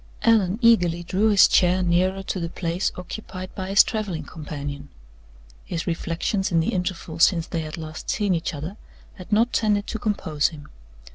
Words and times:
Allan 0.23 0.57
eagerly 0.63 1.03
drew 1.03 1.29
his 1.29 1.47
chair 1.47 1.83
nearer 1.83 2.23
to 2.23 2.39
the 2.39 2.49
place 2.49 2.91
occupied 2.95 3.53
by 3.53 3.69
his 3.69 3.83
traveling 3.83 4.23
companion. 4.23 4.89
His 5.63 5.85
reflections 5.85 6.51
in 6.51 6.59
the 6.59 6.73
interval 6.73 7.19
since 7.19 7.45
they 7.45 7.61
had 7.61 7.77
last 7.77 8.09
seen 8.09 8.33
each 8.33 8.55
other 8.55 8.77
had 9.17 9.31
not 9.31 9.53
tended 9.53 9.85
to 9.85 9.99
compose 9.99 10.47
him. 10.47 10.69